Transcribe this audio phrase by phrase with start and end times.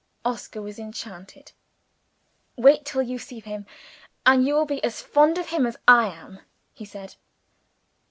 [0.25, 1.51] Oscar was enchanted.
[2.55, 3.67] "Wait till you see him,
[4.25, 6.39] and you will be as fond of him as I am,"
[6.73, 7.17] he said.